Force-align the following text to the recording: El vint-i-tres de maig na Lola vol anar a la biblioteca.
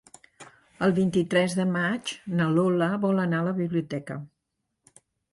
El 0.85 0.93
vint-i-tres 0.99 1.55
de 1.59 1.65
maig 1.75 2.13
na 2.39 2.47
Lola 2.55 2.87
vol 3.03 3.21
anar 3.25 3.41
a 3.43 3.47
la 3.49 3.53
biblioteca. 3.59 4.17